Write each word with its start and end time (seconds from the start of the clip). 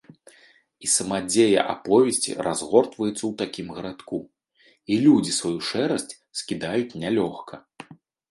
І 0.85 0.87
сама 0.93 1.17
дзея 1.25 1.65
аповесці 1.73 2.31
разгортваецца 2.47 3.19
ў 3.25 3.29
такім 3.43 3.67
гарадку, 3.77 4.17
і 4.95 4.99
людзі 5.05 5.37
сваю 5.39 5.59
шэрасць 5.69 6.17
скідаюць 6.43 6.97
нялёгка. 7.05 7.55